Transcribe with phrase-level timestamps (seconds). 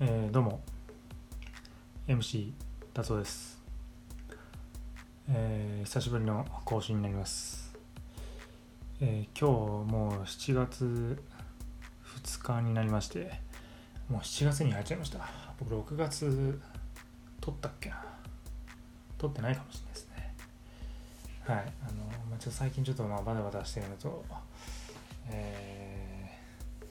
[0.00, 0.60] えー、どうも。
[2.06, 2.52] MC
[2.94, 3.60] 達夫です、
[5.28, 7.74] えー、久しぶりの更新になります、
[9.00, 11.20] えー、今日もう7月
[12.22, 13.40] 2日になりまして
[14.08, 15.18] もう7月に入っちゃいました。
[15.58, 16.60] 僕6月
[17.40, 18.04] 撮ったっけな？
[19.18, 20.34] 撮ってないかもしれないですね。
[21.44, 21.56] はい。
[21.56, 21.60] あ
[21.90, 24.24] の、まあ、ちょ最近ちょっとまあバタバタしてるのと
[25.28, 26.84] えー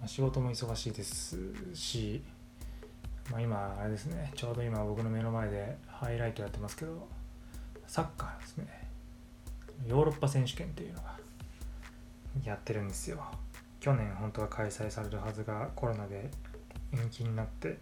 [0.00, 1.38] まあ、仕事も忙しいです
[1.74, 2.22] し、
[3.30, 4.30] まあ、今あれですね。
[4.34, 7.08] ちょうど今僕の目の前でハイライトやってますけど
[7.86, 8.88] サッカーですね。
[9.86, 11.16] ヨーロッパ選手権っていうのが
[12.44, 13.22] やってるんですよ。
[13.80, 16.30] 去年本当は開催されるはずがコロナで
[16.92, 17.78] 延期になって、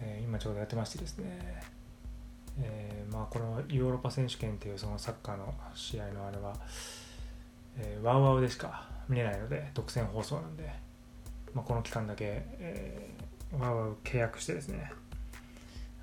[0.00, 1.62] えー今ちょうどやってましてですね、
[2.60, 6.54] えーまあこのヨーロッパ選手権っていうそのサッカーの試合のあれは、
[7.76, 10.70] えーワウワウでしか見れないので独占放送なんで、
[11.54, 13.14] まあ、この期間だけ、え、
[13.56, 14.90] ワウワウ契約してですね。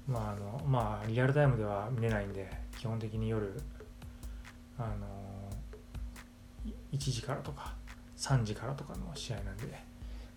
[0.07, 3.59] まああのまあリアルタイムでは見れないんで基本的に夜
[4.77, 5.07] あの
[6.93, 7.73] 1時からとか
[8.17, 9.73] 3時からとかの試合なんで、ま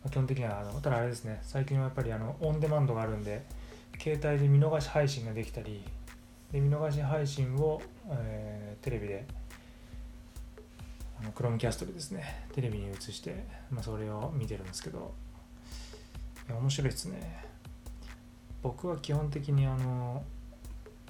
[0.06, 3.44] あ基本的にはあのただあれですね最近はやっぱりあのオンデマンドがあるんで
[4.00, 5.82] 携帯で見逃し配信ができたり
[6.50, 9.26] で見逃し配信を、えーテレビで
[11.20, 15.14] あのクロームキャストでですねテレビに映して、まあ、それを見てるんですけど
[16.48, 17.44] いや面白いですね。
[18.62, 20.24] 僕は基本的にあの、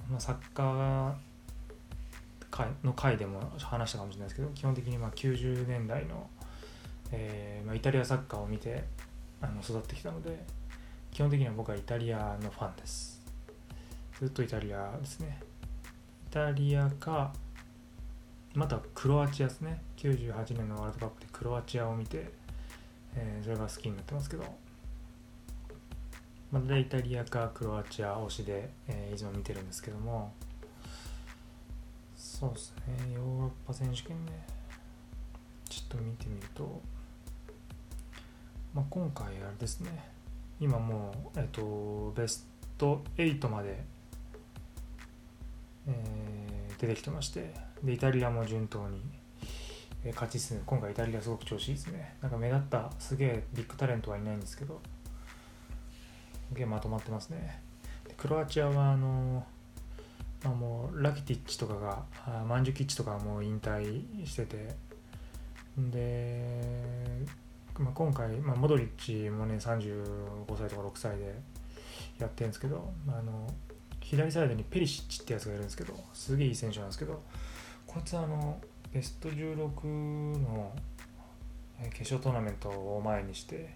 [0.09, 1.13] まあ、サッカー
[2.51, 6.29] 界の回でも話したかもしれないですけど基本的にまあ90年代の、
[7.11, 8.83] えーまあ、イタリアサッカーを見て
[9.41, 10.43] あの育ってきたので
[11.11, 13.19] 基本的には僕はイタリアのファンです。
[14.19, 15.39] ずっとイタリアですね。
[16.29, 17.33] イタリアか
[18.53, 19.81] またクロアチアですね。
[19.97, 22.29] 98年のワールドカップでクロアチアを見て、
[23.15, 24.68] えーそれが好きになってますけど。
[26.51, 30.33] またイタリアかクロアチア推しで、えーいつも見てるんですけども
[32.15, 34.31] そうですねヨーロッパ選手権ね
[35.69, 36.81] ちょっと見てみると、
[38.73, 39.91] まあ、今回あれですね
[40.59, 43.83] 今もう、えっと、ベスト8まで、
[45.87, 46.49] えー
[46.79, 49.01] 出てきてましてでイタリアも順当に、
[50.05, 52.15] えー勝ち進んで今回イタリアすごく調子いいですね。
[52.21, 54.79] なんか目立ったすげえビッグタレントはいないんですけど
[56.55, 57.61] げえまとまってますね。
[58.17, 59.45] クロアチアはあの
[60.43, 64.75] まあ、もうラキティッチとかがあマンジュキッチとかはもう引退してて。
[65.77, 67.25] で、
[67.77, 71.35] まあ、今回、まあ、モドリッチもね35歳とか6歳で
[72.19, 73.47] やってるんですけど、あ、の
[74.01, 77.21] 左サイドにペリシッチってやつがいるんですけどすげえいい選手なんですけど
[77.85, 78.57] こいつはあの
[78.91, 80.73] ベスト16の
[81.93, 83.69] 決勝トーナメントを前にして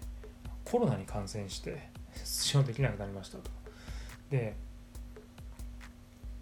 [0.64, 1.88] コロナに感染して
[2.24, 3.50] 出場できなくなりましたと。
[4.30, 4.54] で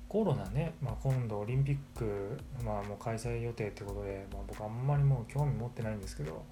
[0.08, 6.44] コロナね、まあ、今度オリンピック、まあ、もう開催予定ってことで、まあ、僕あんまりもう興味持ってないんですけど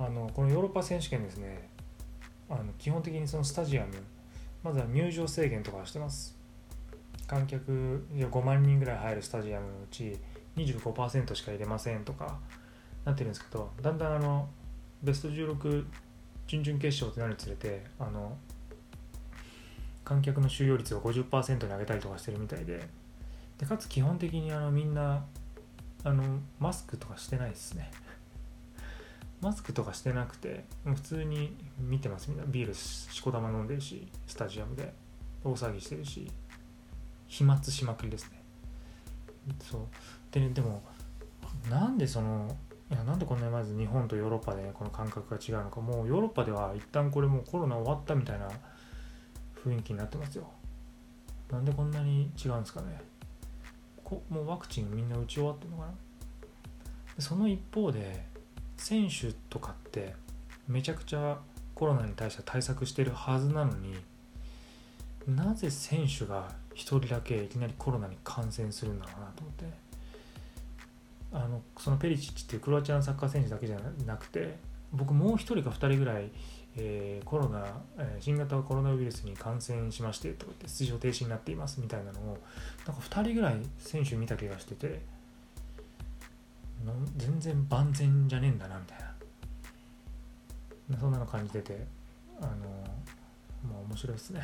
[0.00, 1.68] あのこのヨーロッパ選手権ですね
[2.50, 3.92] あの基本的にそのスタジアム
[4.64, 6.36] まずは入場制限とかしてます
[7.28, 10.18] 観客5万人ぐらい入るスタジアムのうち
[10.56, 12.38] 25%しか入れませんとか
[13.04, 14.48] なってるんですけどだんだんあの
[15.04, 15.84] ベスト16
[16.46, 18.36] 準々決勝ってなるにつれてあの
[20.04, 22.88] 観客の収容率を50%に上げたりとかしてるみたいで
[23.58, 25.24] でかつ基本的にあのみんな
[26.04, 26.22] あの
[26.60, 27.90] マスクとかしてないですね。
[29.42, 32.30] マスクとかしてなくて普通に見てます。
[32.30, 32.44] みんな。
[32.46, 34.94] ビールしこたま飲んでるしスタジアムで。
[35.42, 36.30] 大騒ぎしてるし
[37.28, 38.42] 飛沫しまくりですね。
[39.60, 39.86] そう。
[40.30, 40.82] でねでも
[41.70, 42.56] なんでその
[42.90, 45.80] いやなんでこんなにまず日本とヨーロッパでこの感覚が違うのか。
[45.80, 48.48] もうヨーロッパでは一旦これもうコロナ終わったみたいな
[49.64, 50.48] 雰囲気になってますよ。
[51.50, 53.00] なんでこんなに違うんですかね。
[54.04, 55.92] こもうワクチンみんな打ち終わってるのかな。
[57.18, 58.24] その一方で
[58.76, 60.14] 選手とかって
[60.68, 61.38] めちゃくちゃ
[61.74, 63.96] コロナに対して対策してるはずなのに
[65.26, 69.85] なぜ選手が一人だけいきなりコロナに感染するんだろうなと思って。
[71.36, 74.56] あのそのペリチッチっていうクロアチアのサッカー選手だけじゃなくて
[74.92, 76.30] 僕もう1人か2人ぐらい、
[76.76, 77.66] えーコロナ、
[77.98, 82.38] えー新型コロナウイルスに感染しましてとかって出場停止になっていますみたいなのを
[82.86, 85.02] なんか2人ぐらい選手見た気がしてて
[87.16, 89.06] 全然万全じゃねえんだなみたいな。
[91.00, 91.84] そんなの感じてて
[92.40, 92.52] あの
[93.68, 94.42] もう面白いですね。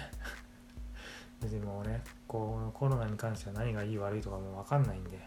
[1.41, 5.19] 別にもうねこうコロナに関しては何がいい悪いとかも分かんないんで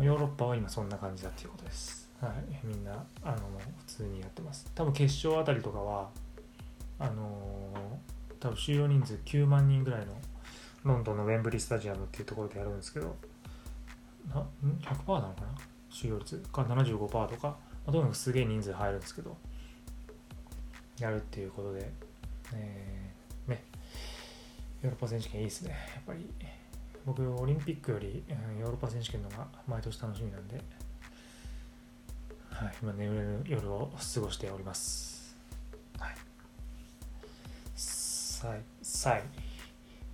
[0.00, 2.08] ヨーロッパは今そんな感じだっていうことです。
[2.20, 2.92] はい、みんな
[3.22, 3.38] あの
[3.78, 4.70] 普通にやってます。
[4.74, 6.08] 多分決勝あたりとかは
[6.98, 7.78] あのー
[8.40, 10.12] 多分収容人数9万人ぐらいの
[10.84, 13.16] ロンドンのウェンブリースタジアムっていうところでやるんですけど
[14.32, 14.46] な
[14.80, 15.48] 100%なのかな？
[15.90, 17.56] 収容率か75%とか、ま
[17.88, 19.36] あ、とにかくすげえ人数入るんですけど
[21.00, 21.90] やるっていうことで、
[22.54, 23.64] えーね。
[24.82, 25.70] ヨーロッパ選手権いいですね。
[25.70, 26.28] やっぱり。
[27.08, 30.60] 僕オリンピックより、うんヨーロッパ選手権のが毎年楽しみなんで、
[32.50, 35.34] はい、今眠れる夜を過ごしております。
[35.98, 36.14] はい。
[37.74, 39.22] さいさい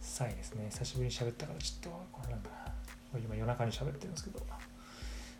[0.01, 0.69] さいですね。
[0.71, 3.19] 久しぶりに喋ったからちょっとこれなんだな。
[3.19, 4.41] 今夜中に喋ってるんですけど。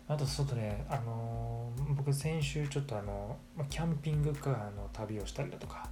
[0.07, 5.89] あと外ねあのー僕先週ちょっとあのまあキャンピングカーの旅をしたりだとか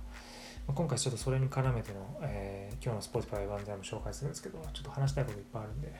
[0.68, 5.94] 今回ちょっとそれに絡めての、えー今日の Spotify 万歳も紹介するんですけどちょっと話したいこといっぱいあるんで、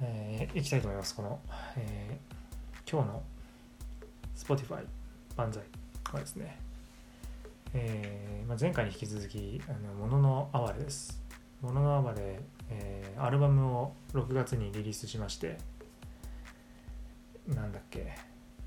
[0.00, 1.38] えー、いきたいと思いますこの、
[1.76, 2.34] えー
[2.90, 3.22] 今日の
[4.36, 4.84] Spotify
[5.36, 5.62] 万歳
[6.12, 6.58] はですね、
[7.72, 11.22] えーまあ、前回に引き続き「あのもののあわれ」です。
[11.62, 15.58] もののあわれ、えーアルバムを6月にリリースしまして
[17.46, 18.16] なんだっけ、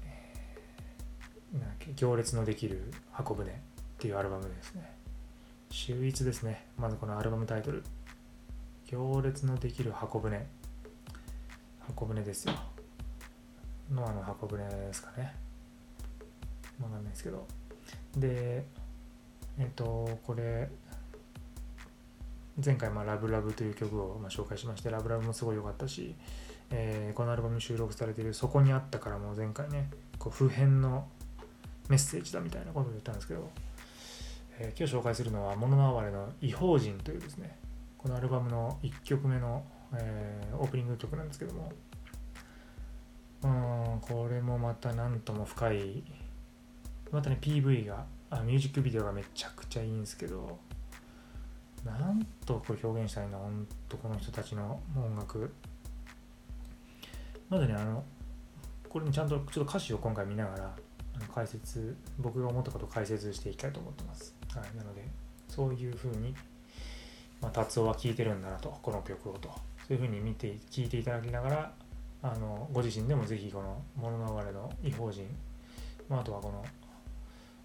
[0.04, 3.62] えーなんだっけ行列のできる箱舟
[3.98, 4.96] っていうアルバムですね。
[5.72, 6.68] 秀逸ですね。
[6.78, 7.84] まずこのアルバムタイトル。
[8.86, 10.46] 行列のできる箱舟。
[11.80, 12.54] 箱舟ですよ。
[13.92, 15.34] ノアの箱舟ですかね。
[16.80, 17.48] わかんないですけど。
[18.16, 18.68] で
[19.58, 20.70] えっ、とこれ
[22.64, 26.16] 前回まあ「ラブラブという曲をまあ紹介しましてラブラブもすごい良かったし、
[26.70, 29.90] えーこのアルバムに収録されている「そこにあったから」も前回ね
[30.20, 31.08] こう普遍の
[31.90, 33.50] メッセージだみたいなことを言ったんですけど、
[34.60, 37.58] えー今日紹介するのは「モノのあわれ」の「異邦人」というですね
[37.98, 39.64] このアルバムの1曲目の、
[39.94, 41.72] えーオープニング曲なんですけども
[43.44, 46.04] うんこれもまたなんとも深い
[47.12, 50.60] またね PV があミュージックビデオがめちゃくちゃいいんですけど
[51.86, 55.54] なんとこれ表現したいなほんとこの人たちの音楽。
[57.50, 58.04] まずねあの
[58.90, 60.76] これにちゃんとちょっと歌詞を今回見ながら
[61.34, 65.08] 解説僕が思ったことを解説していきたいと思ってます、はい、なので
[65.48, 66.34] そういうふうに、
[67.42, 69.54] まあ、達夫は聴いてるんだなとこの曲をとそ
[69.90, 71.72] ういうふうに見て聞いていただきながら
[72.24, 75.28] あのご自身でもぜひこの「もののあれ」の異邦人、
[76.10, 76.66] まあ、あとはこの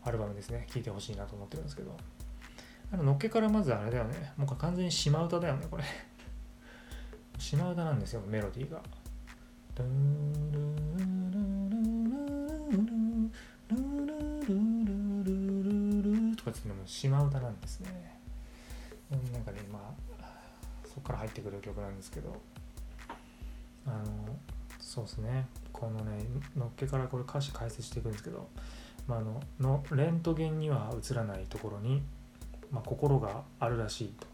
[0.05, 1.97] アルバムですね聴いてほしいなと思ってるんですけど
[2.93, 5.85] あののっけからまずあれだよねもう完全に島歌だよねこれ。
[7.39, 8.81] 島歌なんですよメロディーが。
[9.77, 11.12] ルールール
[16.45, 18.19] とかっていうのも島歌なんですね。
[19.11, 20.25] なんかねまあ
[20.85, 22.41] そこから入ってくる曲なんですけど。
[23.87, 24.37] あの
[24.79, 25.47] そうですね。
[25.73, 26.25] このね
[26.57, 28.49] のっけからこれ歌詞解説していくんですけど、
[29.07, 32.03] まあ、あののレントゲンには映らないところに、
[32.71, 34.27] まあ、心があるらしいと。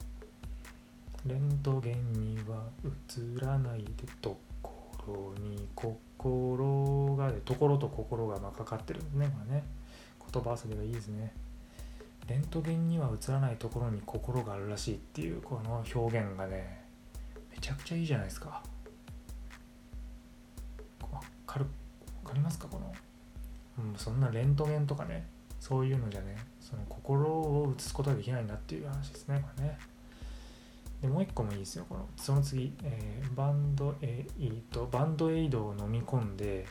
[1.27, 3.91] レントゲンには映らないで
[4.21, 9.27] ところに心がでところと心がまあかかってるんですね。
[9.27, 9.65] これね。
[10.33, 11.33] 言葉遊びがいいですね。
[12.29, 16.85] レントゲンには映らないところに心があるらしいっていうこの表現がね
[17.51, 18.63] めちゃくちゃいいじゃないですか。
[21.11, 21.65] わかる
[22.25, 22.69] わかりますか？
[22.69, 22.93] この、
[23.79, 25.27] うん、そんなレントゲンとかね
[25.59, 29.79] そういうのじゃねその心を映すことができないんだっていう話ですねこれね。
[31.01, 36.67] でもう一個もいいですよこのその次、えーバンドエイドバンドエイドを飲み込んで、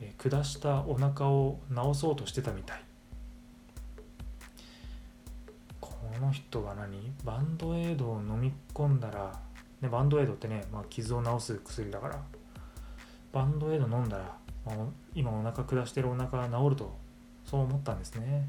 [0.00, 2.82] えー下したお腹を治そうとしてたみたい。
[6.18, 7.12] の人は何？
[7.24, 9.32] バンドエイドを飲み込んだら、
[9.80, 12.20] ね、バンドエイドってね、まあ、傷を治す薬だから。
[13.32, 14.24] バンドエイド飲んだら、
[14.66, 14.76] まあ
[15.14, 16.92] 今お腹下してるお腹が治ると
[17.44, 18.48] そう思ったんですね。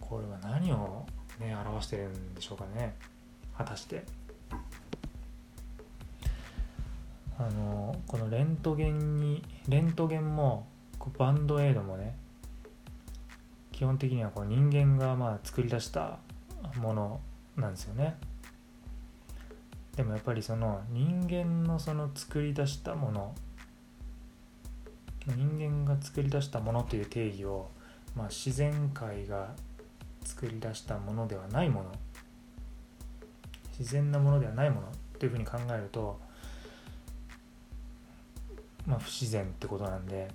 [0.00, 1.04] これは何を
[1.38, 2.94] ね表してるんでしょうかね。
[3.56, 4.04] 果たして。
[7.36, 10.68] あのこのレントゲンにレントゲンも
[11.18, 12.14] バンドエイドもね
[13.74, 16.20] 基本的にはこう人間がまあ作り出した
[16.76, 17.20] もの
[17.56, 18.16] なんですよね。
[19.96, 23.34] でもやっぱりその人間のその作り出したもの
[25.26, 27.68] 人間が作り出したものという定義を、
[28.16, 29.50] まあ、自然界が
[30.24, 31.92] 作り出したものではないもの。
[33.76, 34.86] 自然なものではないもの
[35.18, 36.20] というふうに考えると
[38.86, 40.30] まあ不自然ってことなんで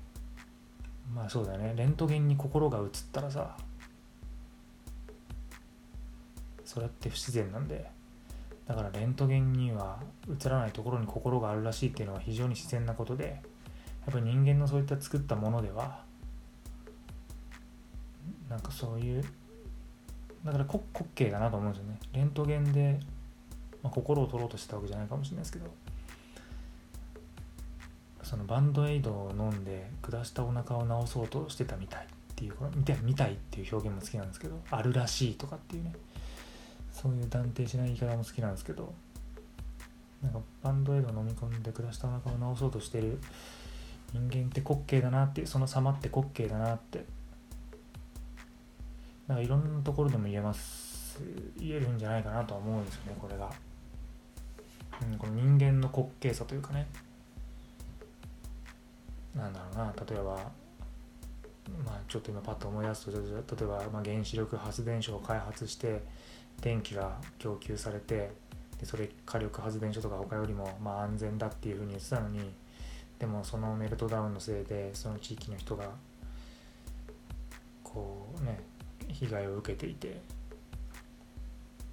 [1.14, 1.74] まあそうだね。
[1.76, 3.58] レントゲンに心が映ったらさ
[6.66, 7.90] それって不自然なんで。
[8.68, 10.00] だからレントゲンには
[10.30, 13.42] 映らないところに心があるらしいっていうのは非常に自然なことで
[14.06, 16.04] やっぱり人間のそういった作ったものでは
[18.48, 19.24] なんかそういう
[20.46, 20.80] だから滑
[21.16, 22.00] 稽だなと思うんですよね。
[22.14, 23.00] レントゲンで、
[23.82, 25.66] まあ、心を取ろうとしたわけじゃないかもしれないですけど。
[28.30, 32.06] そのバンドエイドを飲んで下したお腹を治そうとしてたみたいっ
[32.36, 35.94] ていう見たい見たいっていう表現も好きなんですけどあるらしいとかっていうね
[36.92, 38.94] そういう断定しない言い方も好きなんですけど
[40.22, 43.18] なんかバンドエイドを飲み込んで下したお腹を治そうとしてる
[44.14, 47.06] 人間って滑稽だなってその様って滑稽だなって
[49.28, 51.20] なんかいろんなところでも言えます
[51.58, 53.50] 言えるんじゃないかなとは思うんですよねこれが、
[55.02, 56.86] うん、この人間の滑稽さというかね。
[59.40, 60.36] なんだろうな例えば
[61.86, 63.12] まあちょっと今パッと思い出すと
[63.56, 66.02] 例えばま原子力発電所を開発して
[66.62, 68.32] 電気が供給されて
[68.80, 72.40] でそれ火力発電所とか他よりもまあ安全だっていうふうに言ってたのに
[73.20, 75.90] でもそのメルトダウンのせいでその地域の人が
[77.84, 78.60] こうね
[79.08, 80.22] 被害を受けていて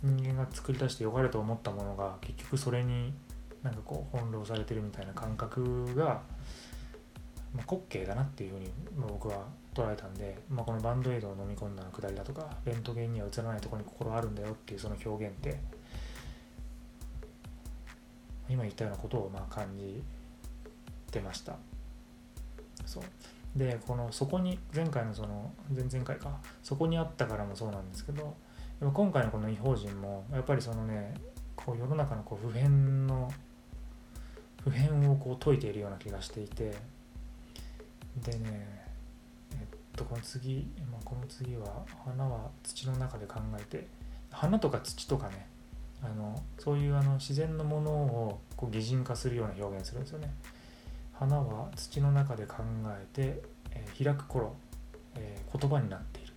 [0.02, 3.12] 人間が作り出して良かれと思ったものが結局それに
[3.62, 6.22] なんかこう翻弄されてるみたいな感覚が、
[7.56, 8.70] まあ、滑稽だなっていうふうに
[9.08, 15.58] 僕は捉えたんで、まあ、このバンドエイドを飲み込んだのくだりだとかレントゲンには映らないところに心あるんだよっていうその表現って
[18.48, 20.02] 今言ったようなことをまあ感じ
[21.10, 21.56] てました。
[22.84, 23.02] そう。
[23.58, 28.36] でこのそこに前回のその前々回かそこにあったからもそうなんですけど
[28.80, 31.14] 今回のこの違法人もやっぱりそのね
[31.56, 33.32] こう世の中のこう普遍の
[34.62, 36.74] 普遍をこう解いているような気がしていて
[38.24, 38.86] でね
[39.52, 43.86] えっとこの次、まあ、この次は花は土の中で考えて
[44.30, 45.46] 花とか土とかね
[46.02, 50.32] あのそういうあの自然のものをこう擬人化するような表現するんですよね。
[51.18, 52.56] 花は土の中で考
[52.88, 54.54] えて、えー、開く頃、
[55.14, 56.32] えー、言葉になっている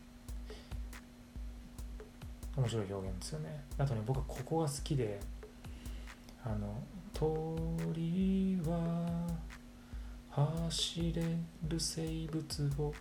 [2.56, 5.20] 面白い表現ですよねあとね僕はここが好きで
[6.46, 6.82] あの
[7.14, 9.28] 鳥は
[10.32, 11.22] 走れ
[11.68, 12.94] る生物を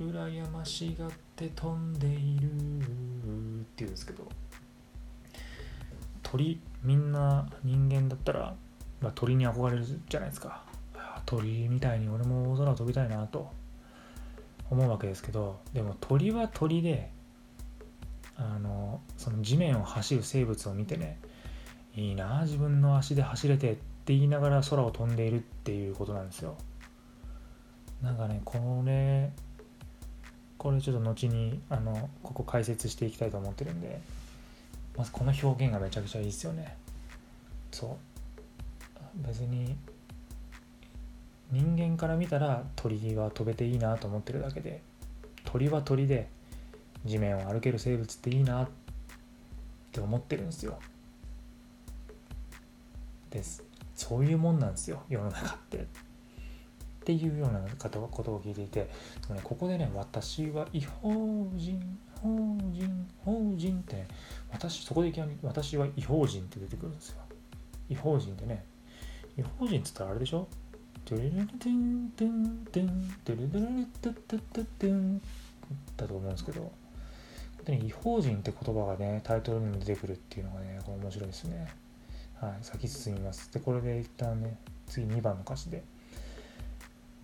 [0.00, 4.26] 羨ましがって飛んでいるっていうんですけど
[6.22, 8.54] 鳥みんな人間だったら、
[9.00, 10.62] まあ、鳥に憧れるじゃないですか。
[11.26, 13.50] 鳥みたいに俺も大空飛びたいなと
[14.70, 17.10] 思うわけですけどでも鳥は鳥で
[18.36, 21.18] あのその地面を走る生物を見てね
[21.96, 26.56] いいな自分の足で走れてって言いながら空を飛んでいるっていうことなんですよ。
[28.02, 29.30] なんかねこれ
[30.58, 34.00] これちょっと後にあのここ解説していきたいと思ってるんで
[34.96, 36.76] まずこの表現がめちゃくちゃいいですよね。
[37.70, 39.26] そう。
[39.26, 39.76] 別に
[41.50, 44.82] 人間から見たら鳥は飛べていいなと思ってるだけで
[45.44, 46.28] 鳥は鳥で
[47.04, 48.68] 地面を歩ける生物っていいなっ
[49.92, 50.78] て思ってるんですよ。
[53.30, 53.62] です。
[53.94, 55.78] そういうもんなんですよ世の中って。
[55.78, 55.80] っ
[57.04, 57.88] ていうようなこ
[58.22, 58.80] とを聞いていて、
[59.28, 61.10] ね、ここでね私は違法
[61.54, 62.28] 人法
[62.72, 64.08] 人法人ってね
[64.50, 67.20] 私そこでいきなり私は違法人って出てくるんですよ。
[67.90, 68.64] 違法人ってね
[69.36, 70.48] 違法人っつったらあれでしょ？
[71.04, 75.22] トゥルルルトゥントゥントゥントゥルルルルトゥトゥトゥトゥン
[75.98, 76.70] だと思うんですけど本
[77.66, 81.68] 当に違法人って言葉がねタイトルにも出てくるっていうのがねこれ面白いですね
[82.40, 83.52] はい先進みます。
[83.52, 85.82] でこれで一旦ね次2番の歌詞で。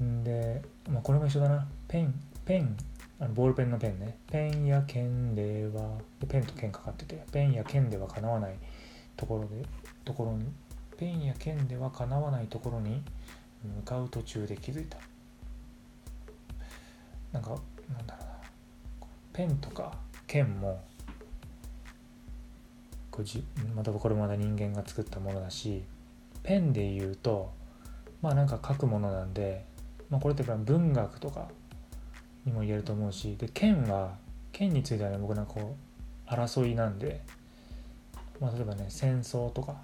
[0.02, 1.66] んで、まあ、これも一緒だな。
[1.88, 2.14] ペン
[2.44, 2.76] ペン
[3.18, 4.16] あのボールペンのペンね。
[4.30, 5.98] ペンや剣では
[6.28, 8.54] ペンと剣かかっててペンや剣ではかなわない
[9.16, 9.66] ところで
[10.04, 10.46] ところに
[10.96, 13.02] ペンや剣ではかなわないところに
[13.76, 14.98] 向かう途中で気づいた。
[17.32, 17.50] なんか
[17.92, 18.30] なんだろうな。
[19.32, 19.92] ペンとか
[20.26, 20.82] 剣も
[23.10, 25.82] こじまたこれもまだ人間が作ったものだし
[26.42, 27.52] ペンで言うと
[28.22, 29.64] まあなんか書くものなんで、
[30.08, 31.48] まあ、これって文学とか
[32.44, 34.14] にも言えると思うしで剣は
[34.52, 35.76] 剣についてはね僕なんかこ
[36.28, 37.20] う争いなんで、
[38.40, 39.76] まあ、例えばね戦争とか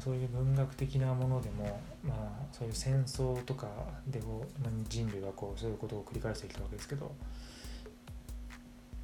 [0.00, 3.66] そういう文学的なものでも、まあ、そういう戦争とか
[4.06, 7.12] でこう、まあ、人類はこうそういうことを繰り返してきたわけですけど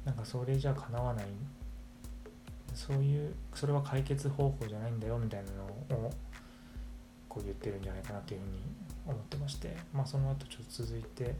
[0.03, 1.25] なんかそれじゃかなわない
[2.73, 5.63] そういうそれは解決方法じゃないんだよみたいなの
[6.05, 6.11] を
[7.27, 8.59] こう言ってるんじゃないかなというふうに
[9.05, 11.35] 思ってましてまあその後ちょっと続いて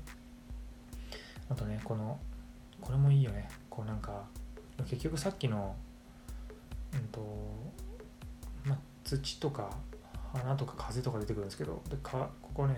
[1.50, 2.19] あとねこの
[2.81, 3.50] これもいいよね。
[3.69, 4.24] こうなんか
[4.88, 5.75] 結局さっきの
[6.93, 7.21] うんと
[8.63, 9.69] ま土とか
[10.33, 12.75] 花とか風とか出てくるんですけどでかここね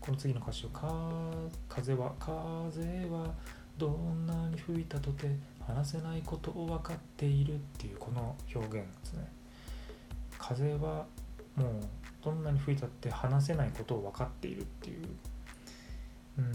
[0.00, 1.30] この次の歌詞をか
[1.68, 3.32] 風は風は
[3.76, 5.28] どんなに吹いたとて
[5.66, 9.26] 話せないことを分かっているっていうこの表現ですね。
[10.38, 11.06] 風は
[11.56, 11.66] もう
[12.22, 15.08] どんなに吹いたって話せないことを分かっているっていう。
[16.38, 16.52] うん。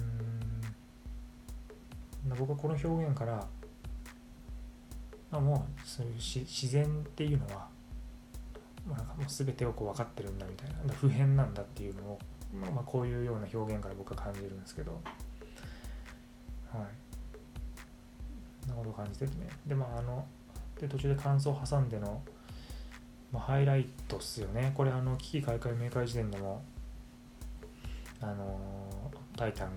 [2.37, 3.47] 僕はこの表現から
[5.31, 7.67] あもうそういう自然っていうのは
[8.87, 12.19] まあなんかもう全てをこう分かってるんだみたいな普遍なんだっていうのを、
[12.53, 15.01] まあこういうような表現から僕は感じるんですけど。
[16.71, 17.08] はい。
[18.67, 19.47] なことを感じててね。
[19.65, 20.25] でまああの
[20.79, 22.21] で途中で感想を挟んでの、
[23.31, 24.71] まあ、ハイライトっすよね。
[24.75, 26.61] これあの危機開会明快時点でも
[28.21, 28.59] あの
[29.37, 29.71] タイタン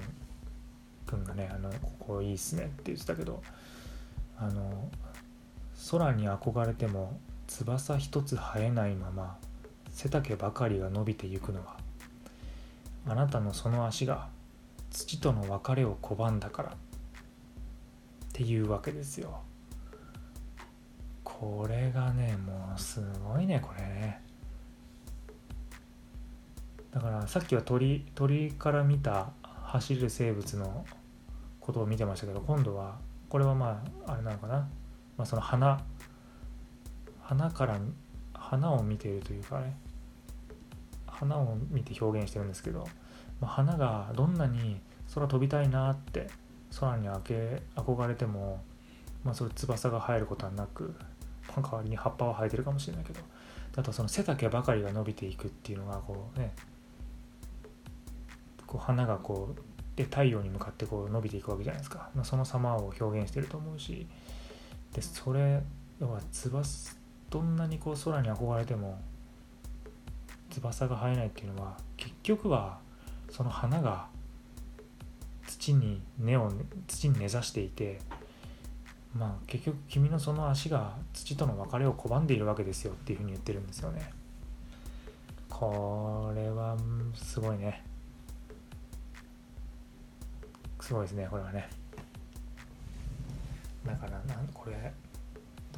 [1.06, 3.42] 君がねあのここいいっすねって言ってたけど
[4.38, 4.88] あの
[5.90, 9.38] 空に憧れても翼一つ生えないまま
[9.90, 11.76] 背丈ばかりが伸びてゆくのは
[13.06, 14.28] あなたのその足が
[14.90, 16.76] 土との別れを拒んだから。
[18.42, 19.40] ていうわけですよ。
[21.22, 23.82] これがねもうすごいねこれ。
[23.82, 24.20] ね
[26.90, 30.84] だからさっきは鳥鳥から見た走る生物の
[31.60, 34.54] ことを見てましたけど今度はこれはまああれなのかな、
[35.16, 35.80] まあ、その花。
[37.22, 37.78] 花から
[38.34, 39.76] 花を見ているというかね。
[41.06, 42.88] 花を見て表現してるんですけど、
[43.40, 44.80] まあ、花がどんなに
[45.14, 46.28] 空飛びたいなって
[46.78, 48.62] 空に明け憧れても、
[49.24, 50.94] まあ、それ翼が生えることはなく、
[51.48, 53.20] まあ、代わりに葉っぱは生えてるかもしれないけど
[53.76, 56.52] あとその背丈ばかりが伸びていくっていうのがこうね
[58.66, 59.62] こう花がこう
[59.96, 64.06] で太陽に向かってこう伸びていくわけじゃないですか、まあ、その様を表現してると思うし
[64.94, 65.62] でそれ
[66.00, 66.96] は翼
[67.30, 69.00] どんなにこう空に憧れても
[70.50, 72.78] 翼が生えないっていうのは結局は
[73.30, 74.06] その花が
[75.52, 76.50] 土に根を
[76.86, 78.00] 土に根ざしていて
[79.14, 84.10] まあ結局君のその足が土との別れを拒んでいるわけですよっていうふうに言ってるんですよね。
[85.50, 86.76] これは
[87.14, 87.84] すごいね。
[90.80, 91.68] すごいですねこれはね。
[93.84, 94.92] だからなんこれ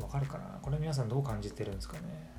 [0.00, 0.44] わかるかな？
[0.62, 2.33] これ皆さんどう感じてるんですかね？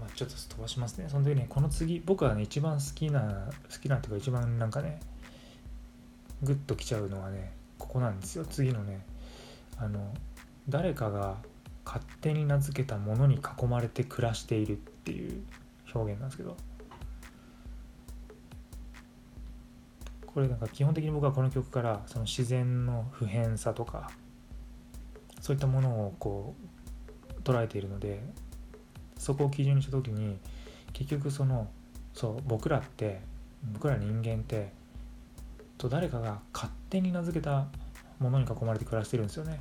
[0.00, 1.08] まあちょっと飛ばしますね。
[1.08, 5.00] その時ねこの次僕はね一番好きな好きなっていうか一番なんかね
[6.42, 8.44] グッときちゃうのはねここなんですよ。
[8.44, 9.04] 次のね
[9.78, 10.14] あの
[10.68, 11.36] 誰かが
[11.84, 15.42] 勝手に名付けたものに囲まれて暮らしているっていう
[15.94, 16.56] 表現なんですけど。
[20.36, 24.10] これなんか基本的に僕はこの曲からその自然の普遍さとか
[25.40, 26.54] そういったものをこ
[27.38, 28.22] う捉えているので
[29.26, 30.38] そこを基準にした時に
[30.92, 31.66] 結局その
[32.14, 33.20] そう僕らって
[33.72, 34.70] 僕ら人間って
[35.78, 37.66] と誰かが勝手に名付けた
[38.20, 39.60] ものに囲まれて暮らしてるんですよね。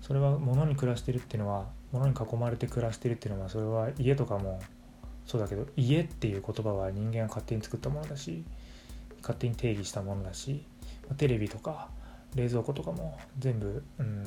[0.00, 4.60] それは物に暮らしてるっていうのは物に囲まれて暮らしてるっていうのはそれは家とかも
[5.24, 8.44] そうだけど家っていう言葉は人間が勝手に作ったものだし
[9.20, 10.64] 勝手に定義したものだし
[11.16, 11.88] テレビとか
[12.34, 14.24] 冷蔵庫とかも全部うん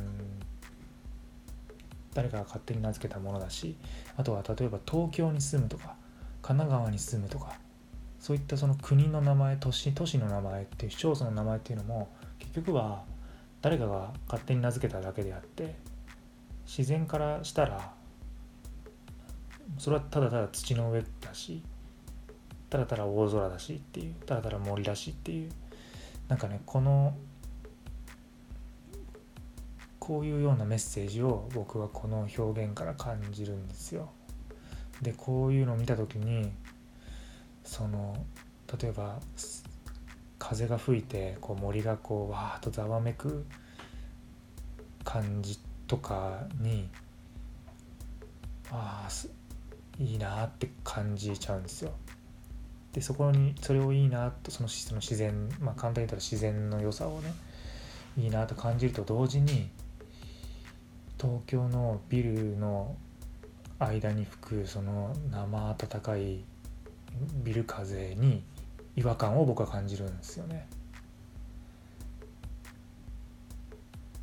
[2.13, 3.75] 誰かが勝手に名付けたものだし
[4.17, 5.95] あとは例えば東京に住むとか
[6.41, 7.53] 神奈川に住むとか
[8.19, 13.03] そういったその国の名前都市都市の名前っていう市町村の名前っていうのも結局は
[13.61, 15.75] 誰かが勝手に名付けただけであって
[16.65, 17.93] 自然からしたら
[19.77, 21.61] それはただただ土の上だし
[22.69, 25.51] ただただ大空だしっていうただただ森だしっていう
[26.27, 27.15] なんかねこの
[30.09, 34.09] こういうようなメッセージを僕はこの表現から感じるんですよ。
[35.03, 36.51] でこういうのを見た時に
[37.63, 38.17] その
[38.81, 39.19] 例えば
[40.39, 43.45] 風が吹いてこう森がこうわーっとざわめく
[45.03, 46.89] 感じとかに
[48.71, 49.09] ああ
[49.99, 51.91] いいなって感じちゃうんですよ。
[52.93, 57.31] でそこにそれをいいなとそのその自然まあ簡単に言ったら自然の良さをね
[58.17, 59.69] いいなと感じると同時に
[61.19, 62.95] 東京のビルの
[63.77, 66.45] 間に吹くその生暖かい
[67.43, 68.43] ビル風に
[68.95, 70.67] 違和感を僕は感じるんですよね。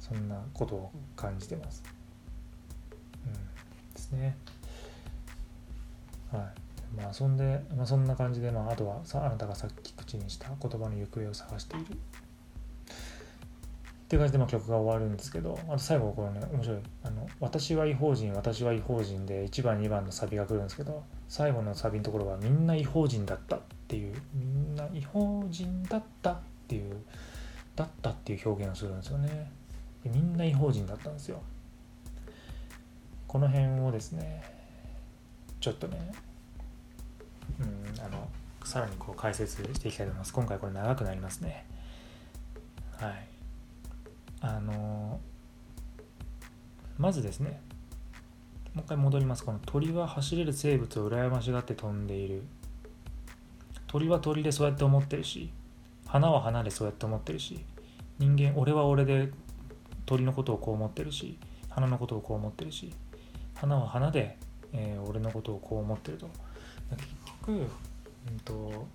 [0.00, 1.82] そんなことを感じてます。
[3.26, 3.32] うん、
[3.92, 4.36] ですね。
[6.32, 6.42] はい。
[6.96, 11.98] まあそんで、まあ、そんな感じで、まあ、あとはさあなたがさっき口にした言葉の行方を探している
[14.06, 26.38] っていう感じでまあ曲が終わるんですけどあと最後これね面白い「あの私は違法人私は違法人」で1番2番のサビが来るんですけど最後のサビのところは「みんな違法人だった」っていう「みんな違法人だった」っ
[26.68, 26.96] ていう
[27.74, 29.50] だったっていう表現をするんですよね。
[30.04, 31.42] みんな異邦人だったんですよ。
[33.26, 34.42] この辺をですね
[35.60, 36.12] ちょっとね
[37.58, 38.28] うんあの
[38.64, 40.32] さらにこう解説していきたいと思います。
[40.32, 41.66] 今回これ長くなりますね。
[42.98, 43.35] はい。
[44.46, 45.20] あの
[46.98, 47.60] まずですね
[48.74, 49.44] もう一回戻ります。
[49.44, 52.42] この鳥は走れる生物を羨ましがって飛んでいる。
[53.86, 55.50] 鳥は鳥でそうやって思ってるし
[56.06, 57.64] 花は花でそうやって思ってるし
[58.18, 59.32] 人間俺は俺で
[60.04, 61.38] 鳥のことをこう思ってるし
[61.70, 62.92] 花のことをこう思ってるし
[63.54, 64.36] 花は花で、
[64.72, 66.28] えー、俺のことをこう思ってると。
[66.90, 67.08] 結
[67.40, 67.54] 局う
[68.34, 68.86] んと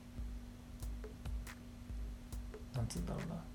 [2.76, 3.51] なんつうんだろうな。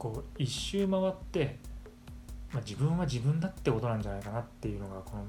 [0.00, 1.58] こう一周回って、
[2.52, 5.24] まあ、自分は自分だってことなんじゃないかなっていうのがこの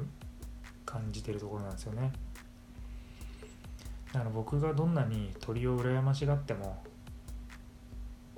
[0.86, 2.10] 感じてるところなんですよね。
[4.14, 6.82] だから僕がどんなに鳥を羨ましがっても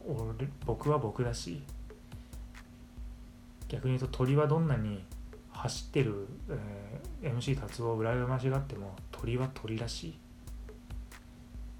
[0.07, 1.61] 俺僕は僕だし
[3.67, 5.03] 逆に言うと鳥はどんなに
[5.51, 6.27] 走ってる、
[7.21, 10.15] えー、MC 達夫を羨ましがっても鳥は鳥だし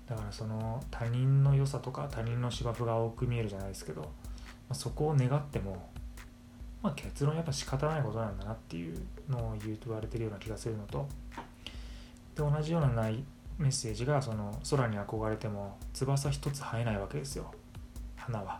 [0.07, 4.11] だからその他人の良さとか他人の芝生が多く見えるじゃないですけど、
[4.69, 5.89] あ、そこを願っても、
[6.81, 8.97] まあ、結論やっぱ仕方ないことなんだなっていう
[9.29, 11.07] のを言うと言われてるような気がするのと
[12.35, 13.23] で同じようなない
[13.57, 17.51] メッセージがその空に憧れても翼一つ生えないわけですよ。
[18.15, 18.59] 花は。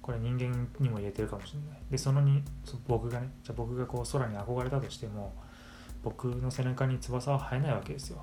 [0.00, 1.80] これ人間にも言えてるかもしれない。
[1.90, 2.42] でそのに
[2.86, 5.32] 僕がねじゃ僕がこう空に憧れたとしても
[6.02, 8.22] 僕の背中に翼は生えないわけですよ。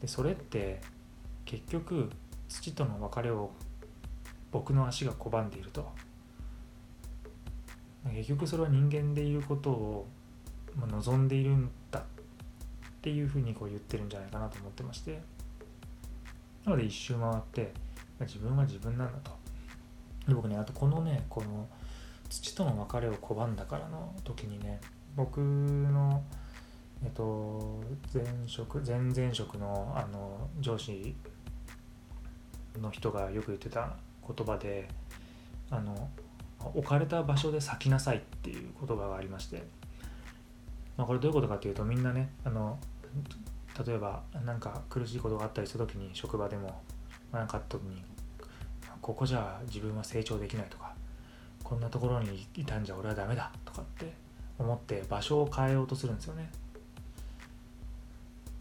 [0.00, 0.80] でそれって
[1.44, 2.10] 結局
[2.48, 3.50] 土との別れを
[4.50, 5.90] 僕の足が拒んでいると。
[8.12, 10.06] 結局それは人間でいることを
[10.86, 12.02] 望んでいるんだっ
[13.02, 15.20] ていうふうにこう言ってるんじゃないかなと思ってまして。
[16.64, 17.72] なので一周回って
[18.20, 19.30] 自分は自分なんだと。
[20.26, 21.66] で僕ねあとこのねこの
[22.28, 24.80] 土との別れを拒んだからの時にね
[25.16, 26.22] 僕の
[27.02, 27.80] えっと
[28.12, 31.14] 前職前々職のあの上司
[32.78, 33.96] の人がよく言ってた
[34.34, 34.88] 言葉で
[35.70, 36.08] あの
[36.74, 39.62] 置かれた場所で咲きなさいっていう言葉がありまして、
[40.96, 42.78] まあ、これどういうことかというとみんなねあの
[43.86, 46.82] 例えば何か苦しいことがあったりした時に職場でも
[47.32, 48.02] 何かあった時に
[49.00, 50.94] ここじゃ自分は成長できないとか
[51.62, 54.12] こんなところにいたんじゃ俺はダメだとかって
[54.58, 56.50] 思って場所を変えようとするんですよね。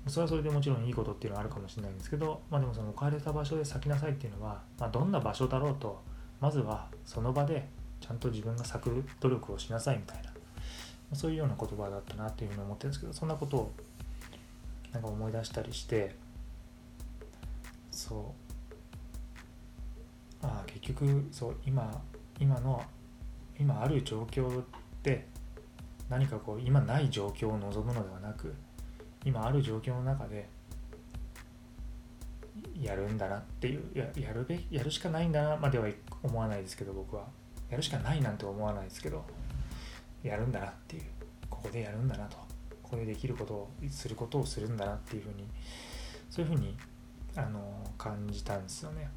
[0.10, 6.02] それはそれでもちろんいいことっていうのはあるかもしれないんですけど、まあ、でもその置かれた場所で咲きなさいっていうのは、まあ、どんな場所だろうと
[6.40, 7.68] まずはその場で
[8.00, 10.32] ちゃんと自分が咲く努力をしなさいみたいな
[11.14, 13.72] そういうような言葉だったなっていうふうに思ってるんですけどそんなことを
[14.92, 16.16] なんか思い出したりして
[17.92, 18.34] そ
[20.44, 22.02] うあ結局そう今
[22.40, 22.82] 今の
[23.60, 24.64] 今ある状況
[25.02, 25.28] で
[26.10, 28.54] 何かこう今ない状況を望むのではなく
[29.28, 30.48] 今ある状況の中で
[32.82, 35.90] やるんだなっていうややるべやるしかないんだなまでは
[36.24, 37.26] 思わないですけど僕は。
[37.70, 39.26] やるしかないなんて思わないですけど
[40.24, 41.04] やるんだなっていう。
[41.50, 42.38] ここでやるんだなと。
[42.82, 45.46] ここでできることをすることをするんだなっていうふうに
[46.30, 46.78] そういうふうに
[47.36, 47.60] あの
[47.98, 49.10] 感じたんですよね。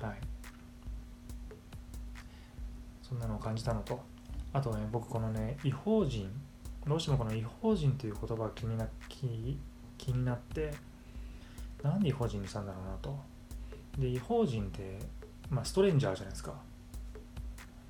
[0.00, 0.14] はい。
[3.02, 4.00] そんなのを感じたのと
[4.52, 6.28] あとね僕このね違法人
[6.88, 9.58] どうしてもこの違法人という言葉が気にな気
[9.98, 10.72] 気になって
[11.82, 13.16] なんで違法人にしたんだろうなと。
[13.98, 14.98] で違法人って
[15.50, 16.54] まあストレンジャーじゃないですか。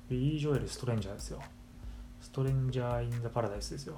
[0.09, 1.41] ビリー・ジョエルストレンジャーですよ。
[2.19, 3.95] ストレンジャー・イン・ザ・パラダイスですよ。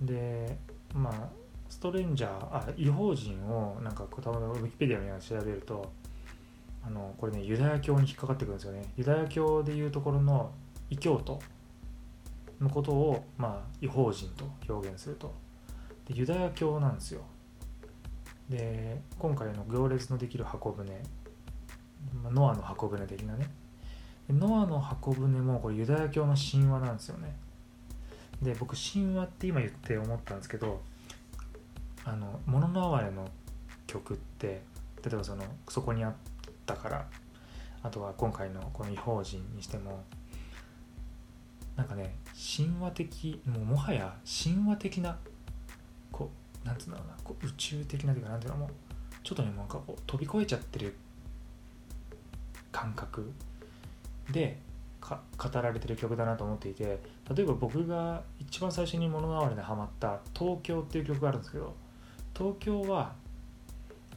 [0.00, 0.58] で
[0.94, 1.28] まあ
[1.68, 5.90] ストレンジャーあ違法人をなんかたまウィキペディアみたいなの調べると
[6.84, 8.84] あのこれねユダヤ教に引っかかってくるんですよね。
[8.96, 10.52] ユダヤ教でいうところの
[10.90, 11.40] 異教徒。
[12.60, 15.34] のことをまあ違法人と表現すると。
[16.06, 17.22] でユダヤ教なんですよ。
[18.48, 21.02] で今回の行列のできる箱舟
[22.30, 23.50] ノアの箱舟的なね。
[24.28, 27.36] ノアの箱舟もこれユダヤ教の神話なんですよね。
[28.42, 30.82] で僕神話って今言って思ったんですけど
[32.04, 33.28] あの「物の哀れ」の
[33.86, 34.62] 曲って
[35.02, 36.14] 例えばそのそこにあっ
[36.66, 37.08] たから
[37.82, 40.04] あとは今回のこの異邦人にしても
[41.76, 42.14] なんかね
[42.56, 45.16] 神話的もうもはや神話的な
[46.10, 46.30] こ
[46.64, 48.70] うなんつうんだろうなこう宇宙的なというかなんていうのもう
[49.22, 50.94] ちょっとねなんかこう飛び越えちゃってる
[52.72, 53.30] 感覚
[54.30, 54.58] で
[55.00, 55.16] 語
[55.60, 56.98] られてる曲だなと思っていて
[57.34, 61.74] 例えば僕が一番最初に物哀れでハマった「東京」っていう曲があるんですけど
[62.34, 63.14] 東京は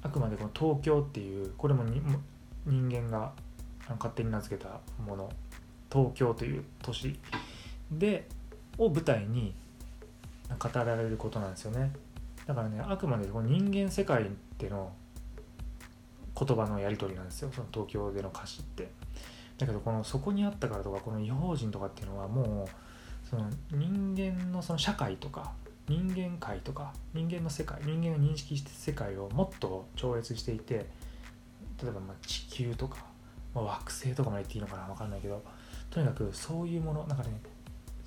[0.02, 2.02] あくまでこの東京っていうこれもに
[2.65, 3.34] 人間が
[3.89, 5.30] 勝手に名付けたもの。
[5.91, 7.19] 東京という都市。
[7.91, 8.28] で
[8.78, 9.54] を舞台に
[10.58, 11.91] 語られることなんですよね。
[12.45, 14.91] だからねあくまでこの人間世界での
[16.38, 17.52] 言葉のやり取りなんですよ。
[17.54, 18.89] その東京での歌詞って。
[19.58, 25.52] だけどこのそこにあったからとかこの違法人とかっていうのはもうその人間のその社会とか
[25.88, 30.86] 人間界とか人間の世界人間が認識して世界をもっと超越していて
[31.82, 32.97] 例えばま地球とか、
[33.54, 35.43] まあ、惑星とかまで言っていいのかな分かんないけど
[35.89, 37.41] とにかくそういうものなんかね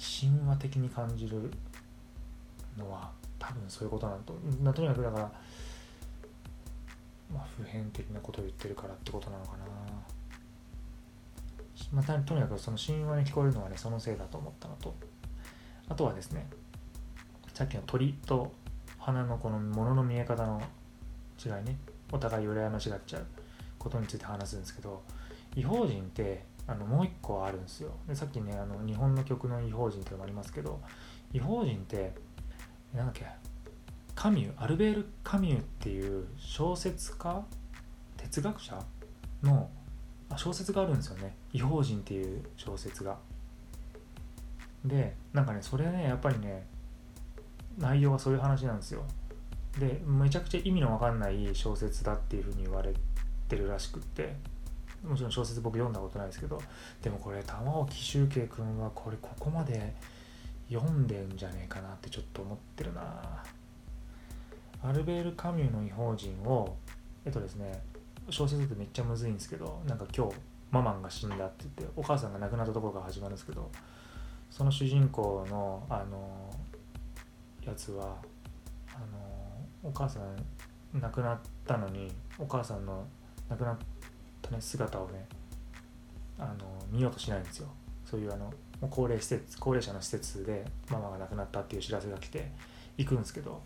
[0.03, 1.51] 神話的に感じる
[2.77, 4.33] のは多分そういうことなんと。
[4.73, 5.33] とにかくだから、
[7.33, 9.59] まあ、普遍的なことを言ってるからってことなのかな。
[11.93, 14.95] またとにかくその神話に聞こえるのはねそのせいだと思ったのと。
[15.89, 16.47] あとはですね
[17.55, 18.53] さっきの鳥と
[18.99, 20.61] 花のこの物の見え方の
[21.45, 21.79] 違いね。
[22.11, 23.27] お互い羨ましがっちゃう
[23.79, 25.03] ことについて話すんですけど
[25.57, 30.81] 違法人ってあのもう一個あるんですよでさっきねあの日本の曲の違法人っていうのもありますけど
[31.33, 32.13] 違法人って
[32.95, 33.27] なんだっけ
[34.15, 37.45] カミュアルベール・カミュっていう小説家
[38.17, 38.83] 哲学者
[39.43, 39.69] の
[40.37, 43.19] 小説があるんですよね「異邦人」っていう小説が。
[44.85, 46.67] でなんかねそれねやっぱりね
[47.79, 49.05] 内容はそういう話なんですよ。
[49.79, 52.93] でめちゃくちゃ意味の分かんない小説だっていうふうに言われ
[53.49, 54.37] てるらしくって
[55.05, 56.61] もちろん小説僕読んだことないですけど
[57.03, 59.95] でもこれ玉置周慶君はこれここまで
[60.71, 63.43] 読んでんじゃねえかなってちょっと思ってるな。
[64.85, 66.77] アルベール・カミュの異邦人を
[67.25, 67.83] えっとですね
[68.31, 70.35] 小説ってめっちゃむずいんですけどなんか今日
[70.71, 73.71] ママンが死んだって言ってお母さんが亡くなったところから始まるんですけど
[74.51, 76.51] その主人公のあの
[77.65, 78.17] やつは
[78.89, 83.07] あのお母さん亡くなったのにお母さんの
[83.49, 83.85] 亡くなった
[84.51, 85.27] ね姿をね
[86.39, 86.55] あの
[86.91, 87.69] 見ようとしないんですよ。
[88.05, 88.53] そういうあの
[88.91, 92.51] 高齢施設高齢者の施設でママが亡くなったっていう知らせが来て
[92.99, 93.63] 行くんですけど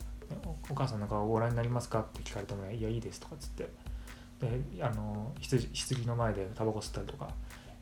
[0.69, 3.69] お母さんの顔をご覧になりますかって聞かれても、ね、いやいいですとかっつって。
[4.41, 7.29] であの棺の前でタバコ吸ったりとか。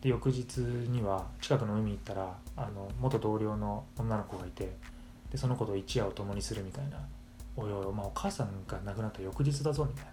[0.00, 4.76] で翌日には近くの海に行ったらあの元同僚の女の子がいて
[5.33, 6.98] でその子と一夜を共にするみたいな
[7.57, 10.11] おいおい、まあ、お母さんが亡くなった翌日だぞみたいな。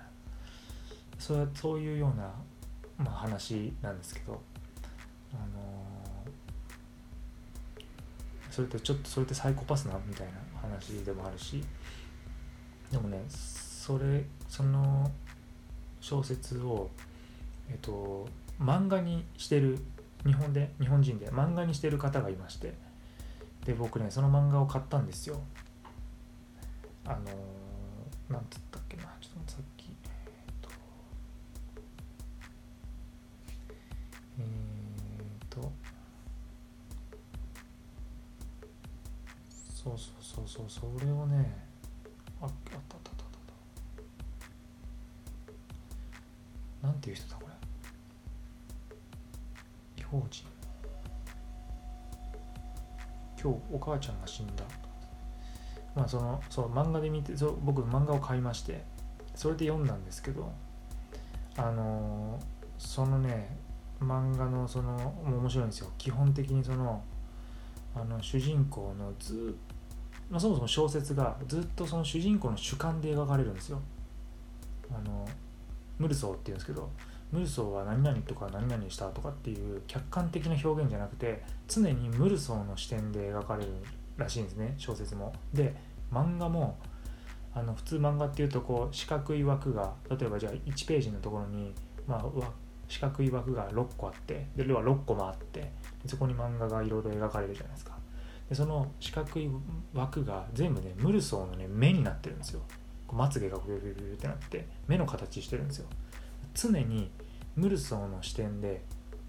[1.20, 2.34] そうそういうような、
[3.04, 4.42] まあ、話なんですけど、
[5.34, 5.92] あの
[8.52, 11.64] それってちょっとそれってサイコパスなみたいな話でもあるし
[12.92, 15.10] でもねそれその
[16.02, 16.90] 小説を、
[17.70, 18.28] えっと、
[18.60, 19.80] 漫画にしてる
[20.26, 22.74] 日本で日本人で漫画にしてる方がいまして
[23.66, 25.40] で僕ねその漫画を買ったんですよ。
[27.06, 29.11] あのー、なんつったっけな。
[39.84, 41.56] そうそうそうそうそれをね
[42.40, 43.02] ああったあったあっ
[46.82, 47.54] たなんていう人だこれ？
[50.02, 50.46] 違法人
[53.42, 54.64] 今日お母ちゃんが死んだ。
[55.96, 58.84] まあそのそう漫画で見てそう僕漫画を買いまして
[59.34, 60.52] それで読んだんですけど
[61.58, 62.40] あの
[62.78, 63.58] そのね
[64.00, 65.90] 漫画のその面白いんですよ。
[65.98, 67.04] 基本的にその
[67.96, 69.56] あの主人公のず
[70.30, 73.82] まあ、そもそも小説がずっとその主人公の主観で描かれるんですよ
[74.90, 75.28] あの
[76.00, 76.90] ムルソーっていうんですけど
[77.32, 83.72] ムルソーは何々とか何々したとかっていう客観的な表現じゃなくて常にムルソーの視点で描かれる
[84.18, 85.34] らしいんですね小説も。
[85.54, 85.76] で
[86.12, 86.78] 漫画も
[87.54, 91.74] あの普通漫画っていうとこう四角い枠が例えばじゃあ1ページのところに、
[92.08, 92.26] まあ、
[92.88, 95.72] 四角い枠が6個あってで要は6個もあって
[96.08, 97.98] そこに漫画がいろいろ描かれるじゃないですか。
[98.50, 99.50] でその四角い
[99.94, 102.62] 枠が全部ねムルソーのね目になってるんですよ。
[103.12, 105.88] まつげがビュビュビュってなって目の形してるんですよ。
[106.54, 107.12] 常に
[107.56, 108.82] ムルソーの視点で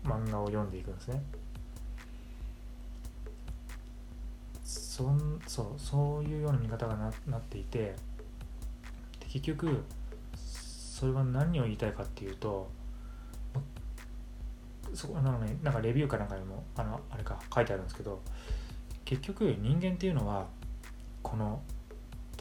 [0.04, 1.22] 漫画を読んでいくんですね。
[4.64, 7.94] そんそうそういうような見方がななっていて
[9.28, 9.84] 結局
[10.34, 12.70] それは何を言いたいかっていうと
[14.94, 18.20] そこなのねなんかレビューかなんかにもあのあれか書いてあるんですけど
[19.04, 20.46] 結局人間っていうのは
[21.22, 21.62] この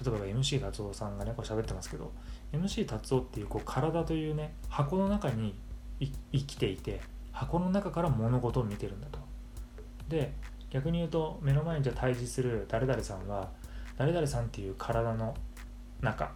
[0.03, 2.11] 例えば MC 達夫さんがねこう喋ってますけど
[2.53, 5.55] MC 達夫っていうこう体というね箱の中に
[5.99, 9.19] 生きていて箱の中から物事を見てるんだと。
[10.09, 10.33] で
[10.69, 13.49] 逆に言うと目の前にじゃ対峙する誰々さんは
[13.97, 15.35] 誰々さんっていう体の
[16.01, 16.31] 中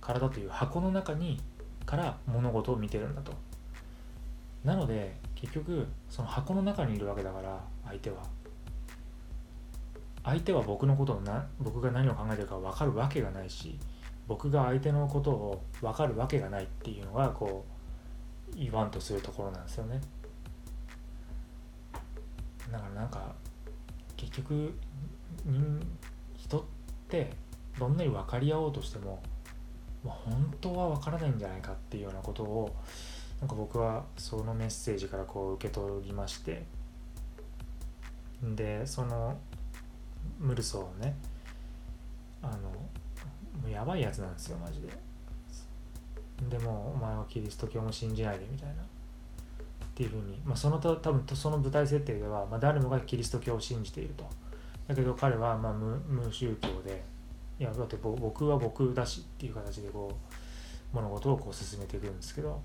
[0.00, 1.40] 体という箱の中に
[1.84, 3.32] から物事を見てるんだと
[4.64, 8.16] なので結局その箱の中にいるわけだから相手は。
[10.24, 13.78] 相手は僕のことをな僕が何を考えてるか分かるわけがないし
[14.26, 17.66] 僕が相手のことを分かるわけがないっていうのがこ
[18.54, 20.00] う言わんとするところなんですよね。
[22.72, 23.34] だからなんか
[24.16, 24.72] 結局
[26.38, 26.62] 人っ
[27.08, 27.30] て
[27.78, 29.22] どんなに分かり合おうとしても、
[30.02, 32.74] まあ、本当は分からないんじゃないかっていうようなことを
[33.44, 36.64] なんか僕はそのメッセージからこう受け取りまして
[38.42, 39.36] でその
[40.38, 41.14] ムルソーね
[42.40, 42.88] あのも
[43.68, 44.88] うやばいやつなんですよマジで。
[46.48, 48.74] でもお前はキリスト教も信じないでみたいな。
[48.76, 48.76] っ
[49.94, 54.24] ていうふうに、まあ、そのた多分その舞台設定では、まあ、誰もがキリスト教を信じていると。
[54.88, 57.04] だけど彼はまあ無無宗教で
[57.60, 60.10] いやだって僕は僕だしっていう形でこ
[60.92, 62.58] う物事をこう進めていくんですけど。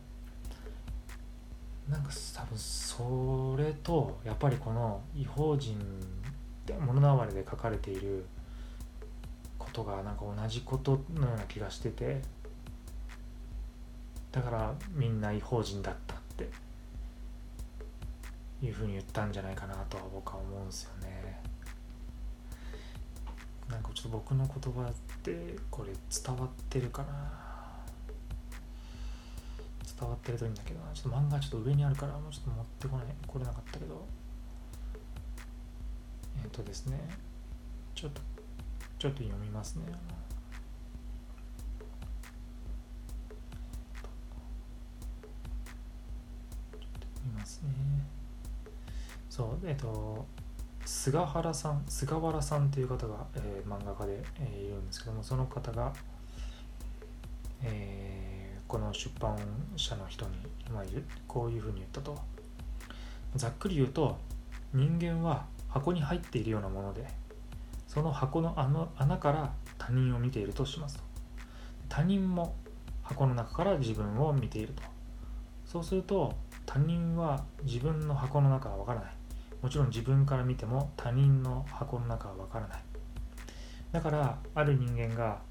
[1.90, 5.80] なんか多分それとやっぱりこの異邦人っ
[6.66, 8.26] て物の哀れで書かれている
[9.58, 12.22] ことがなんか同じことのような気がしてて
[14.32, 16.50] だからみんな異邦人だったって
[18.64, 21.42] いうふうに言ったんじゃないかなとは僕は思うんですよね。
[23.68, 27.49] なんかちょっと僕の言葉ってこれ伝わってるかな
[30.00, 30.92] 伝わってるといいんだけどな。
[30.94, 33.06] ちょっと漫画ちょっと上にあるからもうちょっと持ってこない。
[33.28, 34.06] 来れなかったけど。
[36.42, 36.98] えっ、とですね。
[37.96, 38.22] ちょっと
[38.98, 39.84] ちょっと読みますね。
[47.26, 47.70] 見ますね。
[49.30, 50.26] そうえっ、と
[50.86, 55.94] 菅原さん菅原さんという方が、えー、漫画家で、えー、いるんですけどもその方が、
[57.64, 58.19] えー、
[58.70, 59.36] この出版
[59.76, 60.32] 社の人に、
[60.72, 60.84] まあ、
[61.28, 62.16] こういうふうに言ったと。
[63.36, 64.18] ざっくり言うと
[64.74, 67.08] 人間は箱に入っているようなもので
[67.88, 68.54] その箱の
[68.98, 71.04] 穴から他人を見ているとしますと。
[71.90, 72.54] 他人も
[73.02, 74.84] 箱の中から自分を見ていると。
[75.66, 76.36] そうすると
[76.68, 79.14] 他人は自分の箱の中はわからない。
[79.64, 82.84] もちろん自分から見ても他人の箱の中はわからない。
[83.92, 85.42] だからある人間が、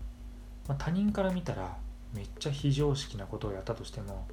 [0.68, 1.76] まあ、他人から見たら
[2.14, 4.26] めっちゃ非常識なことをやったとしても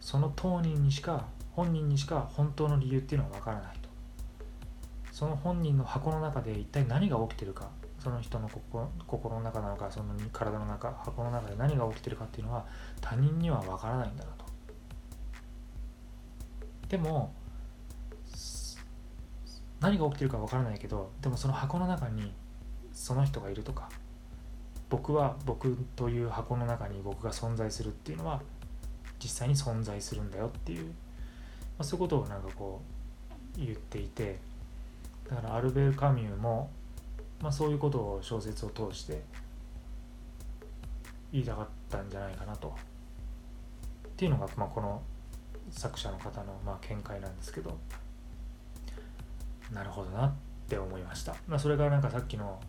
[0.00, 3.88] その当人にしか本人にしか本当の理由っていうのはわからないと。
[5.10, 8.50] その本人の箱の中で一体何が起きてるかその人の
[9.06, 12.66] 心の中なのかその体の中箱の中で何が起きてるかっていうのは
[13.00, 14.44] 他人にはわからないんだなと。
[16.88, 17.32] でも
[19.80, 22.32] 何が起きてるかわからないけどでもその箱の中に
[22.92, 23.88] その人がいるとか
[24.88, 28.40] 僕は僕という箱の中に僕が存在するっていうのは
[29.22, 30.92] 実際に存在するんだよっていう、ま
[31.80, 32.80] あ、そういうことをなんかこ
[33.56, 34.38] う言っていて
[35.28, 36.70] だからアルベール・カミューも、
[37.40, 39.22] まあ、そういうことを小説を通して
[41.32, 45.02] 言いたかったんじゃないかなとっていうのが、まあ、この
[45.70, 47.76] 作者の方のまあ見解なんですけど。
[49.72, 50.32] なるほどなっ
[50.68, 52.60] て思いました、まあ、それがなんかさっきの、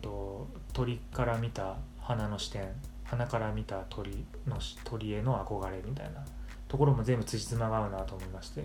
[0.00, 2.68] と、鳥から見た花の視点
[3.04, 6.24] 花から見た鳥の鳥への憧れみたいな
[6.68, 8.64] ところも全部辻褄が合うなと思いまして。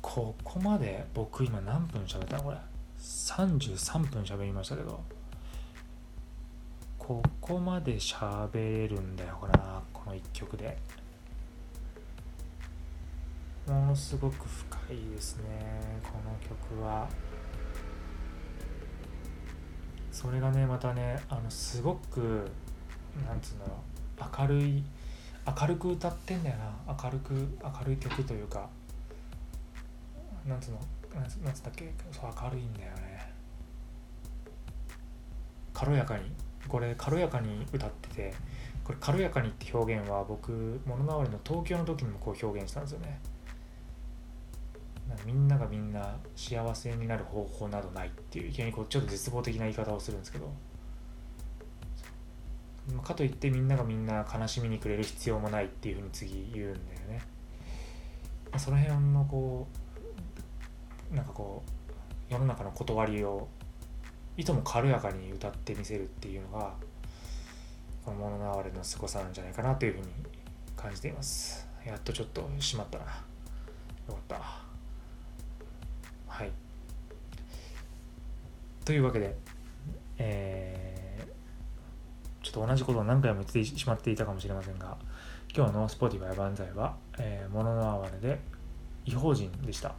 [0.00, 2.56] ここまで僕今何分喋ったのこれ
[2.98, 5.00] ？33分喋りましたけど。
[6.98, 10.76] ここまで喋れるんだよなこの1曲で。
[13.66, 15.42] ものすごく深いですね
[16.02, 17.08] この曲は。
[20.12, 22.48] それがねまたねあのすごく
[23.26, 23.74] なんつうんだろ
[24.20, 24.84] う明るい
[25.60, 26.94] 明るく歌ってんだよな。
[27.02, 28.68] 明るく明るい曲というか
[30.46, 30.78] なんつうの
[31.20, 31.92] なんつったっけ？
[32.12, 33.32] そう明るいんだよね。
[35.74, 36.30] 軽やかに。
[36.68, 38.34] これ軽やかに歌ってて
[38.84, 43.18] これ軽やかにって表現は僕物のわりの東京の時にもこう表現したんですよね。
[45.24, 50.50] みんながみんな幸せになる方法などないっていういきなりこうちょっと絶望的な言い方をするんですけど。
[53.02, 57.22] かといってみんながみんな悲しみにくれる必要もないっていうふうに次言うんだよね。
[58.56, 59.66] その辺のこ
[61.12, 63.48] うなんかこう世の中の断りを
[64.36, 66.74] いとも軽やかに歌ってみせるっていうのが
[68.04, 70.06] この物の哀れの凄さなんじゃないかなというふうに
[70.76, 71.68] 感じています。
[71.86, 73.04] やっとちょっとしまったな。
[73.04, 73.10] よ
[74.08, 74.61] かった。
[76.32, 76.50] はい。
[78.86, 79.36] というわけで、
[80.16, 84.96] えー、ちょっと同じことを何回も言ってしまっていたかもしれませんが
[85.54, 88.40] 今日の Spotify 万歳は、えー、もののあわれで
[89.04, 89.94] 違法人でした。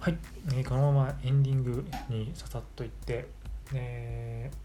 [0.00, 0.18] はい、
[0.48, 3.28] えー、このままエンディングにささっといって、
[3.72, 4.56] えー、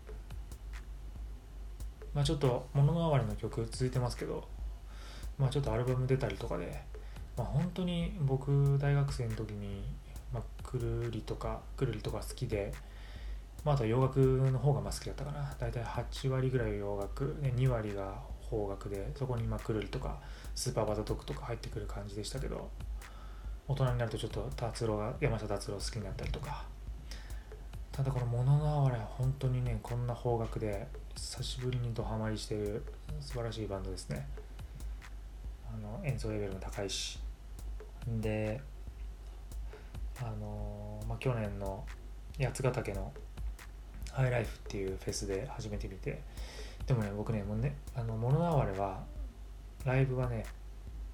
[2.15, 4.47] まあちょっと物のあわれの曲続いてますけど
[5.37, 6.91] まあちょっとアルバム出たりとかで
[7.37, 9.83] まあ本当に僕大学生の時に、
[10.31, 12.73] まあ、くるりとかくるりとか好きで
[13.63, 15.55] まあ、あと洋楽の方がまあ好きだったかな。
[15.57, 18.15] 大体8割ぐらい洋楽で2割が
[18.49, 20.19] 邦楽でそこにまあくるりとか
[20.53, 22.69] スーパーバザドッグとか入ってくる感じでしたけど
[23.67, 26.65] 大人になるとちょっと達郎が山下達郎好きになったりとか。
[27.93, 32.83] ただこの「もののあわれ」本当にねこんな邦楽で久しぶりにドハマりしてる
[33.21, 34.27] 素晴らしいバンドですね。
[35.71, 37.19] あの演奏レベルも高いし
[38.07, 38.61] で
[40.19, 41.83] あのまあ去年の
[42.39, 43.11] 八ヶ岳の
[44.11, 46.21] ハイライフっていうフェスで始めてみて
[46.85, 49.03] でもね僕ねもうねあの物のあれは
[49.85, 50.45] ライブはね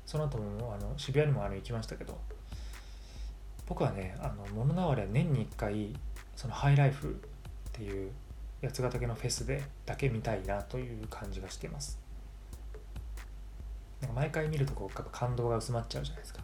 [0.06, 2.18] その後もあの渋谷にもあの行きましたけど
[3.68, 5.96] 僕はねあの物のあれは年に1回
[6.36, 8.12] そのハイライフっていう
[8.64, 12.00] 八ヶ岳のフェスでだけ見たいなという感じがしています。
[14.02, 16.42] なんか毎回見るとこう感動が薄まっちゃうじゃないですか。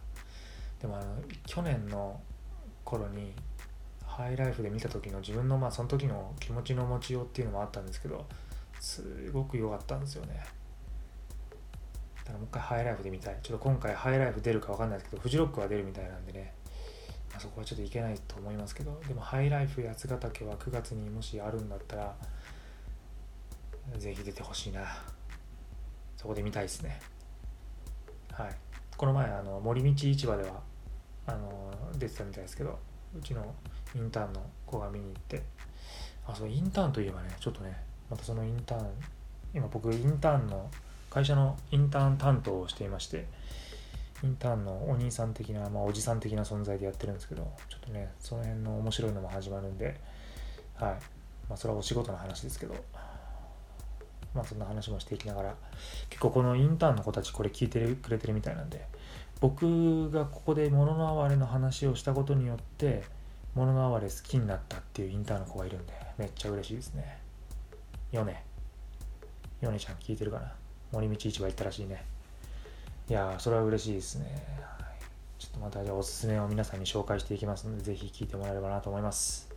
[0.81, 1.05] でもあの
[1.45, 2.19] 去年の
[2.83, 3.33] 頃に
[4.05, 8.25] ハイライフで見た時の自分のまあその時の気持ちの持ちようっていうのもあったんですけど
[8.79, 10.43] すごく良かったんですよね。
[12.17, 13.37] だからもう一回ハイライフで見たい。
[13.41, 16.53] ちょっと今回ハイライフ出るか分かんないですけどフジロックは出るみたいなんでね、
[17.31, 22.15] まあ、そこはちょっといけないと思いますけどでもハイライフ八ヶ岳は9月にもしあるんだったら
[23.97, 24.81] ぜひ出てほしいな。
[26.17, 26.99] そこで見たいですね。
[28.31, 28.64] はい。
[28.97, 30.61] この前あの森道市場では
[31.27, 32.77] あの出てたみたいですけど
[33.17, 33.45] うちの
[33.95, 35.43] インターンの子が見に行って
[36.27, 37.75] あそうインターンといえばねちょっとね
[38.09, 38.87] またそのインターン
[39.53, 40.69] 今僕インターンの
[41.09, 43.25] 会社のインターン担当をしていまして
[44.23, 49.99] インターンのお兄さん的な、まあ、おじさん的な存在でやってるんですけどちょっとねその辺の面白いのも始まるんで
[50.75, 51.15] はい。
[51.49, 52.75] まあそれはお仕事の話ですけど
[54.35, 55.55] まあそんな話もしていきながら
[56.09, 58.85] 結構このインターンの子たちこれ聞いてくれてるみたいなんで
[59.41, 63.03] 僕がここで物のあわれの話をしたことによって
[63.55, 67.19] 物のあわれ好きになったっていうインターンの子がいるんでめっちゃ嬉しいですね。
[68.11, 68.43] ヨネ。
[69.61, 70.53] ヨネちゃん聞いてるかな？
[70.91, 72.03] 森道市場行ったらしいね。
[73.09, 74.25] いやそれは嬉しいですね、
[75.37, 79.49] ちょっとまたじゃあおすすめを皆さんに紹介していきますのでぜひ聞いてもらえればなと思います。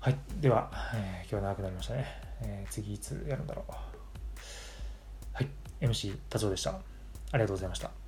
[0.00, 0.16] はい。
[0.40, 2.06] では、えー、今日は長くなりましたね、
[2.44, 3.72] えー、次いつやるんだろう。
[5.32, 5.48] はい。
[5.80, 6.70] MC 達夫でした。
[6.70, 6.76] あ
[7.34, 8.01] りがとうございました。